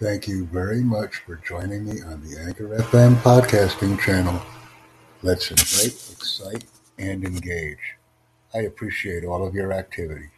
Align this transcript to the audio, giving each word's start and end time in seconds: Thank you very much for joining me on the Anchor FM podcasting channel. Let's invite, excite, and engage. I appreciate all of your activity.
Thank 0.00 0.26
you 0.26 0.46
very 0.46 0.82
much 0.82 1.18
for 1.18 1.36
joining 1.36 1.84
me 1.84 2.02
on 2.02 2.20
the 2.20 2.36
Anchor 2.40 2.66
FM 2.78 3.14
podcasting 3.22 4.00
channel. 4.00 4.42
Let's 5.22 5.52
invite, 5.52 5.94
excite, 6.10 6.64
and 6.98 7.24
engage. 7.24 7.78
I 8.52 8.62
appreciate 8.62 9.24
all 9.24 9.46
of 9.46 9.54
your 9.54 9.72
activity. 9.72 10.30